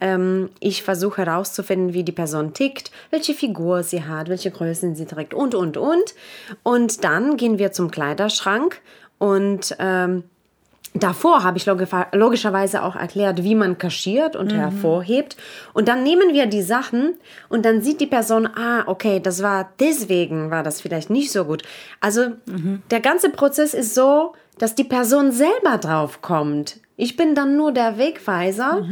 [0.00, 5.06] Ähm, ich versuche herauszufinden, wie die Person tickt, welche Figur sie hat, welche Größen sie
[5.06, 6.14] trägt und, und, und.
[6.62, 8.80] Und dann gehen wir zum Kleiderschrank
[9.18, 10.24] und ähm,
[10.94, 15.36] Davor habe ich logi- logischerweise auch erklärt, wie man kaschiert und hervorhebt.
[15.72, 17.14] Und dann nehmen wir die Sachen
[17.48, 21.46] und dann sieht die Person, ah, okay, das war deswegen war das vielleicht nicht so
[21.46, 21.62] gut.
[22.00, 22.32] Also
[22.90, 26.78] der ganze Prozess ist so, dass die Person selber drauf kommt.
[26.96, 28.86] Ich bin dann nur der Wegweiser,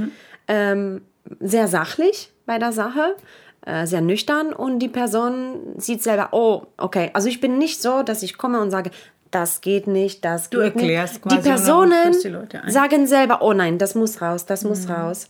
[0.49, 1.03] ähm,
[1.39, 3.15] sehr sachlich bei der Sache.
[3.67, 7.11] äh, Sehr nüchtern und die Person sieht selber, oh, okay.
[7.13, 8.91] Also ich bin nicht so, dass ich komme und sage,
[9.31, 11.23] das geht nicht, das geht erklärst nicht.
[11.23, 12.12] quasi Die Personen
[12.66, 15.29] die sagen selber, oh nein, das muss raus, das muss raus.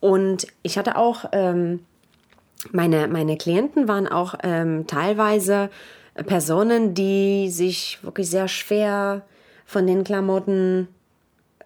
[0.00, 1.80] Und ich hatte auch, ähm,
[2.72, 5.70] meine, meine Klienten waren auch ähm, teilweise
[6.26, 9.22] Personen, die sich wirklich sehr schwer
[9.66, 10.88] von den Klamotten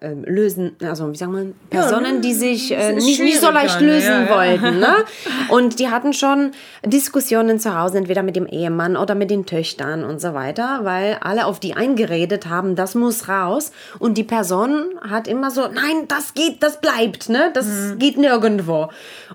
[0.01, 3.85] ähm, lösen, also wie sagt man, Personen, die sich äh, nicht, nicht so leicht dann,
[3.87, 4.29] lösen ja, ja.
[4.29, 4.79] wollten.
[4.79, 4.95] Ne?
[5.49, 6.51] Und die hatten schon
[6.85, 11.17] Diskussionen zu Hause, entweder mit dem Ehemann oder mit den Töchtern und so weiter, weil
[11.21, 13.71] alle auf die eingeredet haben, das muss raus.
[13.99, 17.51] Und die Person hat immer so, nein, das geht, das bleibt, ne?
[17.53, 17.99] das Mhm.
[17.99, 18.89] geht nirgendwo.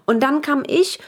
[0.07, 0.99] Und dann kam ich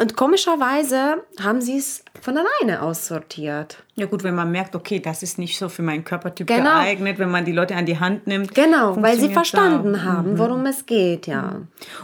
[0.00, 3.82] und komischerweise haben sie es von alleine aussortiert.
[3.94, 6.62] Ja gut, wenn man merkt, okay, das ist nicht so für meinen Körpertyp Genau.
[6.70, 8.54] geeignet, wenn man die Leute an die Hand nimmt.
[8.54, 10.04] Genau, weil sie verstanden auch.
[10.04, 11.60] haben, worum es geht, ja.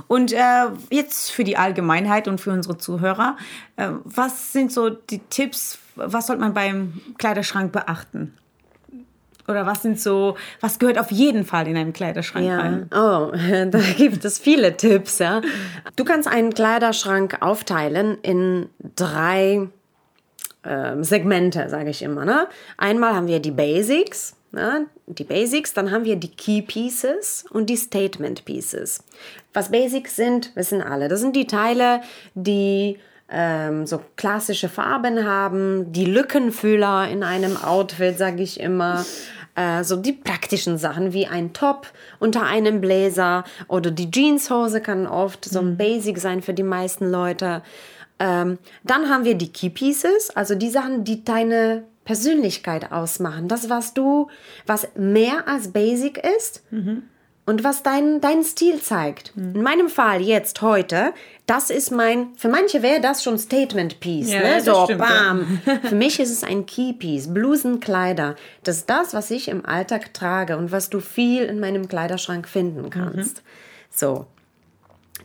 [0.08, 3.36] Und äh, jetzt für die Allgemeinheit und für unsere Zuhörer,
[3.76, 8.36] äh, was sind so die Tipps, was sollte man beim Kleiderschrank beachten?
[9.48, 12.90] Oder was sind so, was gehört auf jeden Fall in einem Kleiderschrank Ja, rein?
[12.92, 13.32] oh,
[13.70, 15.40] da gibt es viele Tipps, ja.
[15.96, 19.68] Du kannst einen Kleiderschrank aufteilen in drei
[20.64, 22.24] ähm, Segmente, sage ich immer.
[22.24, 22.48] Ne?
[22.76, 24.86] Einmal haben wir die Basics, ne?
[25.06, 29.04] die Basics, dann haben wir die Key Pieces und die Statement Pieces.
[29.54, 31.08] Was Basics sind, wissen alle.
[31.08, 32.00] Das sind die Teile,
[32.34, 39.04] die ähm, so klassische Farben haben, die Lückenfüller in einem Outfit, sage ich immer.
[39.56, 41.88] Äh, so die praktischen Sachen wie ein Top
[42.18, 47.10] unter einem Bläser oder die Jeanshose kann oft so ein Basic sein für die meisten
[47.10, 47.62] Leute.
[48.18, 53.48] Ähm, dann haben wir die Key Pieces, also die Sachen, die deine Persönlichkeit ausmachen.
[53.48, 54.28] Das, was du,
[54.66, 56.62] was mehr als Basic ist
[57.46, 59.32] und was dein, dein Stil zeigt.
[59.36, 61.12] In meinem Fall jetzt, heute,
[61.46, 64.32] das ist mein, für manche wäre das schon Statement Piece.
[64.32, 64.60] Ja, ne?
[64.60, 65.06] So, stimmt, ja.
[65.06, 65.60] bam.
[65.84, 67.32] Für mich ist es ein Key Piece.
[67.32, 68.34] Blusen, Kleider.
[68.64, 72.48] Das ist das, was ich im Alltag trage und was du viel in meinem Kleiderschrank
[72.48, 73.42] finden kannst.
[73.90, 74.26] So.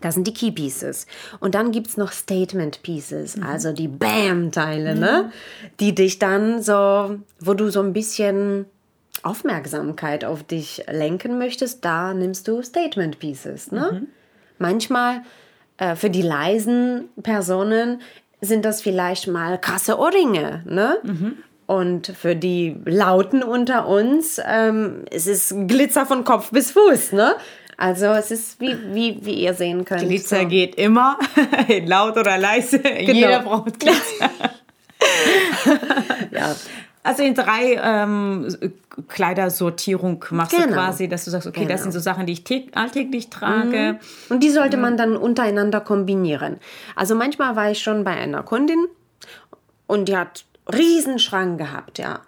[0.02, 1.08] Das sind die Key Pieces.
[1.40, 5.32] Und dann gibt es noch Statement Pieces, also die Bam-Teile, ne?
[5.80, 8.66] Die dich dann so, wo du so ein bisschen
[9.24, 14.08] Aufmerksamkeit auf dich lenken möchtest, da nimmst du Statement Pieces, ne?
[14.58, 15.22] Manchmal
[15.78, 18.02] äh, für die leisen Personen
[18.42, 20.98] sind das vielleicht mal krasse Ohrringe, ne?
[21.68, 27.36] Und für die Lauten unter uns ähm, es ist Glitzer von Kopf bis Fuß, ne?
[27.78, 30.02] Also es ist wie, wie, wie ihr sehen könnt.
[30.02, 30.48] Glitzer so.
[30.48, 31.18] geht immer,
[31.86, 32.80] laut oder leise.
[33.00, 34.30] Jeder braucht Glitzer.
[36.32, 36.56] Ja.
[37.04, 38.48] Also in drei ähm,
[39.08, 40.74] Kleidersortierung machst du Genau.
[40.74, 41.84] quasi, dass du sagst, okay, das Genau.
[41.84, 44.00] sind so Sachen, die ich tä- alltäglich trage.
[44.30, 46.58] Und die sollte man dann untereinander kombinieren.
[46.96, 48.86] Also manchmal war ich schon bei einer Kundin
[49.88, 52.20] und die hat riesen Schrank gehabt, ja.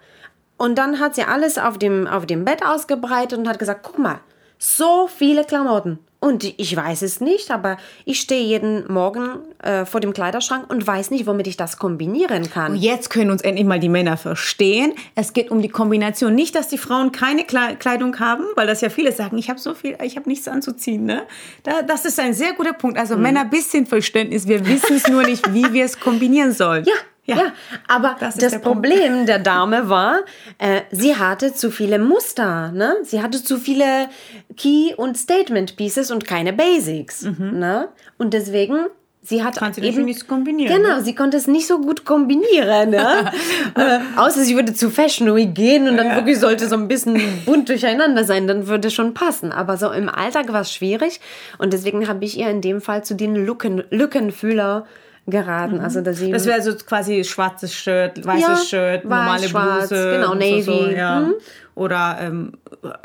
[0.56, 3.98] Und dann hat sie alles auf dem, auf dem Bett ausgebreitet und hat gesagt, guck
[3.98, 4.20] mal,
[4.58, 5.98] so viele Klamotten.
[6.24, 10.86] Und ich weiß es nicht, aber ich stehe jeden Morgen äh, vor dem Kleiderschrank und
[10.86, 12.72] weiß nicht, womit ich das kombinieren kann.
[12.72, 14.94] Und jetzt können uns endlich mal die Männer verstehen.
[15.14, 16.34] Es geht um die Kombination.
[16.34, 19.60] Nicht, dass die Frauen keine Kle- Kleidung haben, weil das ja viele sagen, ich habe
[19.60, 21.04] so viel, ich habe nichts anzuziehen.
[21.04, 21.24] Ne?
[21.62, 22.96] Da, das ist ein sehr guter Punkt.
[22.96, 23.00] Mhm.
[23.00, 24.48] Also Männer, bisschen Verständnis.
[24.48, 26.84] Wir wissen es nur nicht, wie wir es kombinieren sollen.
[26.86, 26.94] Ja,
[27.26, 27.52] ja,
[27.88, 28.82] aber Das das, der Punkt.
[28.82, 30.20] Problem der Dame war,
[30.58, 32.96] äh, sie hatte zu viele Muster, ne?
[33.02, 34.08] Sie hatte zu viele
[34.56, 37.88] Key- und Statement-Pieces und keine Basics, ne?
[38.18, 38.76] Und deswegen,
[39.22, 39.58] sie hat Mhm.
[39.60, 40.04] Kann sie eben...
[40.04, 43.30] nichts kombinieren, Genau, sie konnte es nicht so gut kombinieren, ne?
[43.74, 47.20] äh, außer sie würde zu Fashion Week gehen und dann wirklich sollte so ein bisschen
[47.46, 49.50] bunt durcheinander sein, dann würde schon passen.
[49.50, 51.20] Aber so im Alltag war es schwierig
[51.58, 54.86] und deswegen habe ich ihr in dem Fall zu den Lücken, Lückenfüller
[55.26, 55.80] geraten.
[55.80, 56.32] Also, dass sie Mhm.
[56.32, 60.10] Das wäre so quasi schwarzes Shirt, weißes Ja, Shirt, weiß, normale schwarz, Bluse.
[60.12, 60.62] genau, Navy.
[60.62, 61.20] So, so, ja.
[61.20, 61.34] Mhm.
[61.76, 62.52] Oder ähm,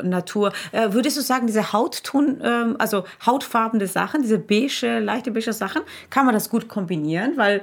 [0.02, 0.52] Natur.
[0.70, 5.82] Äh, würdest du sagen, diese Hautton, ähm, also hautfarbene Sachen, diese beige, leichte beige Sachen,
[6.08, 7.32] kann man das gut kombinieren?
[7.36, 7.62] Weil,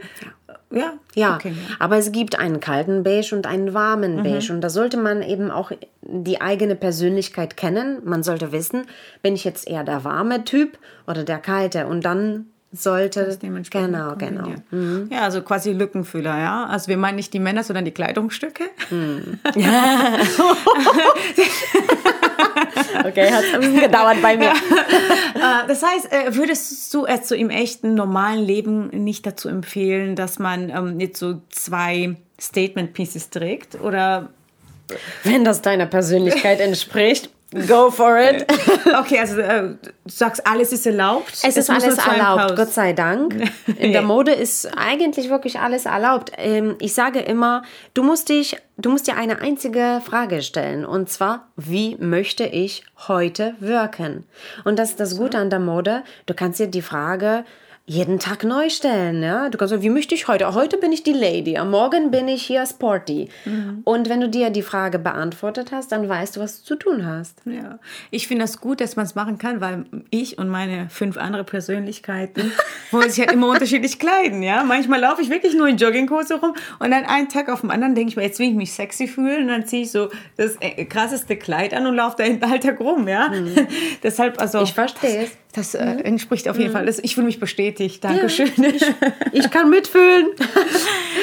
[0.72, 1.54] äh, ja, Ja, okay.
[1.80, 4.52] aber es gibt einen kalten Beige und einen warmen Beige.
[4.52, 8.00] Und da sollte man eben auch die eigene Persönlichkeit kennen.
[8.04, 8.86] Man sollte wissen,
[9.22, 11.88] bin ich jetzt eher der warme Typ oder der kalte.
[11.88, 13.38] Und dann sollte.
[13.42, 14.44] dementsprechend Genau, genau.
[14.44, 15.10] kombinieren.
[15.12, 16.66] Ja, also quasi Lückenfüller, ja.
[16.66, 18.64] Also wir meinen nicht die Männer, sondern die Kleidungsstücke.
[23.06, 24.54] Okay, hat ein bisschen gedauert bei mir.
[25.38, 30.16] Äh, das heißt, äh, würdest du es so im echten, normalen Leben nicht dazu empfehlen,
[30.16, 33.80] dass man ähm, jetzt so zwei Statement Pieces trägt?
[33.80, 34.30] Oder
[35.24, 37.30] Wenn das deiner Persönlichkeit entspricht,
[37.68, 38.46] go for it.
[39.00, 41.32] okay, also äh, du sagst, alles ist erlaubt.
[41.44, 43.36] Es ist muss alles erlaubt, Gott sei Dank.
[43.78, 46.32] In der Mode ist eigentlich wirklich alles erlaubt.
[46.38, 51.10] Ähm, Ich sage immer, du musst dich, du musst dir eine einzige Frage stellen und
[51.10, 54.26] zwar, wie möchte ich heute wirken?
[54.66, 56.04] Und das ist das Gute an der Mode.
[56.26, 57.46] Du kannst dir die Frage
[57.90, 59.24] jeden Tag neu stellen.
[59.24, 59.50] Ja?
[59.50, 60.54] Du kannst sagen, wie möchte ich heute?
[60.54, 63.30] Heute bin ich die Lady, am Morgen bin ich hier sporty.
[63.86, 67.06] Und wenn du dir die Frage beantwortet hast, dann weißt du, was du zu tun
[67.06, 67.42] hast.
[67.46, 67.80] Ja,
[68.12, 71.46] ich finde das gut, dass man es machen kann, weil ich und meine fünf andere
[71.46, 72.52] Persönlichkeiten
[72.92, 74.66] wollen sich halt immer unterschiedlich kleiden, ja.
[74.66, 77.96] Manchmal laufe ich wirklich nur in Jogginghose rum und dann einen Tag auf den anderen
[77.96, 80.58] denke ich mir, jetzt will ich mich sexy fühlen und dann ziehe ich so das
[80.60, 83.32] äh, krasseste Kleid an und laufe da den Alltag rum, ja.
[84.04, 84.62] Deshalb, also.
[84.62, 85.32] Ich verstehe es.
[85.58, 86.86] Das äh, entspricht auf jeden Fall.
[86.86, 88.04] Das, ich fühle mich bestätigt.
[88.04, 88.52] Dankeschön.
[89.32, 90.28] Ich kann mitfühlen.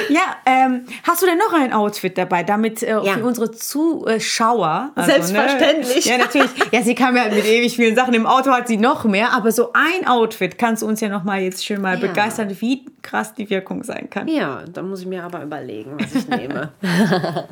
[0.08, 3.14] Ja, ähm, hast du denn noch ein Outfit dabei, damit äh, Ja.
[3.14, 4.90] für unsere Zuschauer?
[4.96, 6.04] also, Selbstverständlich.
[6.06, 6.50] Ne, ja, natürlich.
[6.72, 8.12] Ja, sie kam ja mit ewig vielen Sachen.
[8.12, 11.22] Im Auto hat sie noch mehr, aber so ein Outfit kannst du uns ja noch
[11.22, 12.00] mal jetzt schön mal Ja.
[12.08, 14.26] begeistern, wie krass die Wirkung sein kann.
[14.26, 16.72] Ja, da muss ich mir aber überlegen, was ich nehme.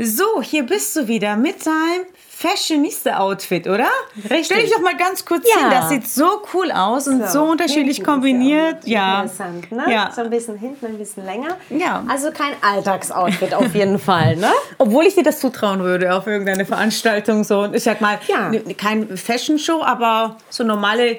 [0.00, 2.06] So, hier bist du wieder mit deinem
[2.40, 3.88] Fashionista-Outfit, oder?
[4.16, 4.46] Richtig.
[4.46, 5.60] Stell dich doch mal ganz kurz Ja.
[5.62, 5.70] hin.
[5.70, 8.86] Das sieht so cool aus und so, unterschiedlich hinten kombiniert.
[8.86, 9.22] ja.
[9.22, 9.84] Interessant, ne?
[9.92, 10.10] Ja.
[10.14, 11.56] So ein bisschen hinten, ein bisschen länger.
[11.70, 12.04] Ja.
[12.08, 14.50] Also kein Alltagsoutfit auf jeden Fall, ne?
[14.78, 17.66] Obwohl ich dir das zutrauen würde auf irgendeine Veranstaltung so.
[17.72, 18.50] Ich sag mal, Ja.
[18.76, 21.18] kein Fashion Show, aber so normale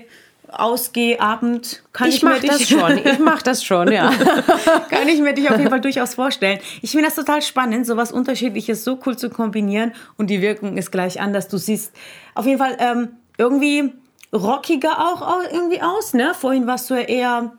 [0.51, 2.97] Ausgehabend kann ich, Ich mir das dich, schon.
[2.97, 4.11] Ich mache das schon, ja.
[4.89, 6.59] kann ich mir dich auf jeden Fall durchaus vorstellen.
[6.81, 10.91] Ich finde das total spannend, sowas Unterschiedliches so cool zu kombinieren und die Wirkung ist
[10.91, 11.47] gleich anders.
[11.47, 11.93] Du siehst
[12.35, 13.93] auf jeden Fall ähm, irgendwie
[14.33, 16.33] rockiger auch au- irgendwie aus, ne?
[16.39, 17.51] Vorhin warst du ja eher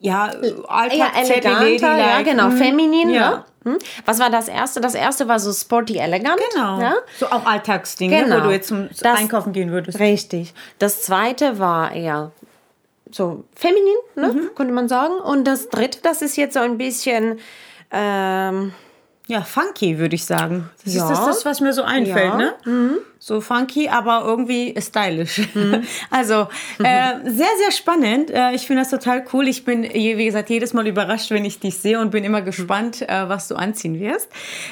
[0.00, 3.10] ja, Eher Alltag, eleganter, ja, genau, feminin.
[3.10, 3.30] Ja.
[3.30, 3.44] Ne?
[3.64, 3.78] Hm?
[4.06, 4.80] Was war das erste?
[4.80, 6.38] Das erste war so sporty elegant.
[6.52, 6.80] Genau.
[6.80, 6.94] Ja?
[7.18, 8.38] So auch Alltagsdinge, Genau.
[8.38, 9.98] wo du jetzt zum Das- Einkaufen gehen würdest.
[9.98, 10.54] Richtig.
[10.78, 12.32] Das zweite war eher
[13.10, 14.28] so feminin, ne?
[14.32, 14.50] Mhm.
[14.54, 15.14] könnte man sagen.
[15.14, 17.38] Und das dritte, das ist jetzt so ein bisschen.
[17.90, 18.72] Ähm,
[19.26, 20.70] Ja, funky, würde ich sagen.
[20.88, 21.12] Das Ja.
[21.12, 22.52] ist das, das, was mir so einfällt, Ja.
[22.64, 22.86] Mhm.
[22.86, 22.98] ne?
[23.20, 25.40] So funky, aber irgendwie stylisch.
[26.10, 26.46] Also,
[26.78, 28.30] äh, sehr, sehr spannend.
[28.30, 29.48] Äh, ich finde das total cool.
[29.48, 33.02] Ich bin, wie gesagt, jedes Mal überrascht, wenn ich dich sehe und bin immer gespannt,
[33.02, 34.28] äh, was du anziehen wirst.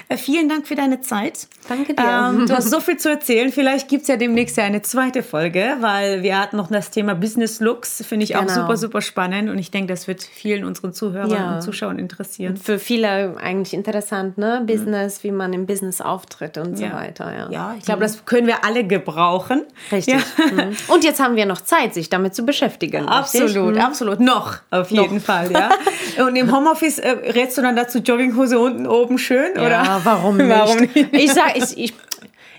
[0.08, 1.48] Äh, vielen Dank für deine Zeit.
[1.68, 2.04] Danke dir.
[2.04, 3.50] Ähm, du hast so viel zu erzählen.
[3.50, 7.14] Vielleicht gibt es ja demnächst ja eine zweite Folge, weil wir hatten noch das Thema
[7.14, 8.04] Business Looks.
[8.06, 8.54] Finde ich auch Genau.
[8.54, 9.50] super, super spannend.
[9.50, 11.54] Und ich denke, das wird vielen unseren Zuhörern Ja.
[11.56, 12.56] und Zuschauern interessieren.
[12.56, 14.62] für viele eigentlich interessant, ne?
[14.64, 16.94] Business, wie man im Business auftritt und so Ja.
[16.94, 17.32] weiter.
[17.36, 19.62] Ja, Ja, ich glaube, das können wir alle gebrauchen.
[19.92, 20.16] Richtig.
[20.16, 20.76] Mhm.
[20.88, 23.08] Und jetzt haben wir noch Zeit, sich damit zu beschäftigen.
[23.08, 24.20] Absolut, absolut.
[24.20, 25.70] Noch, auf jeden Fall, ja.
[26.26, 29.68] Und im Homeoffice äh, rätst du dann dazu Jogginghose unten oben schön, oder?
[29.70, 30.48] Ja, warum nicht?
[30.48, 30.96] Warum nicht?
[31.12, 31.94] Ich sag, ich, ich,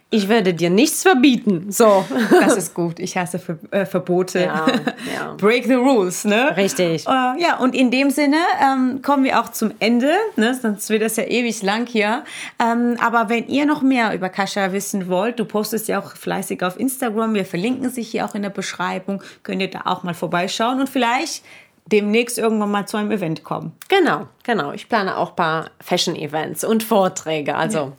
[0.09, 1.65] ich werde dir nichts verbieten.
[1.69, 2.05] So.
[2.31, 2.99] Das ist gut.
[2.99, 4.39] Ich hasse Ver äh, Verbote.
[4.39, 4.65] Ja,
[5.13, 5.33] ja.
[5.37, 6.55] Break the rules, ne?
[6.55, 7.05] Richtig.
[7.05, 10.57] Äh, ja, und in dem Sinne ähm, kommen wir auch zum Ende, ne?
[10.59, 12.23] sonst wird das ja ewig lang hier.
[12.57, 16.63] Ähm, aber wenn ihr noch mehr über Kascha wissen wollt, du postest ja auch fleißig
[16.63, 20.13] auf Instagram, wir verlinken sich hier auch in der Beschreibung, könnt ihr da auch mal
[20.13, 21.43] vorbeischauen und vielleicht
[21.91, 23.73] demnächst irgendwann mal zu einem Event kommen.
[23.87, 24.71] Genau, genau.
[24.71, 27.55] Ich plane auch ein paar Fashion-Events und Vorträge.
[27.55, 27.93] Also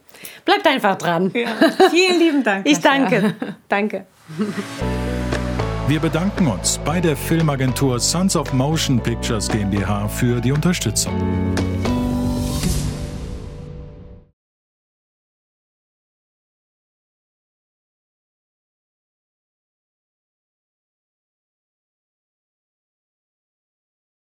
[0.44, 1.30] bleibt einfach dran.
[1.34, 1.48] Ja.
[1.90, 2.66] Vielen lieben Dank.
[2.66, 3.34] Ich danke.
[3.68, 4.06] Danke.
[5.86, 11.14] Wir bedanken uns bei der Filmagentur Sons of Motion Pictures GmbH für die Unterstützung.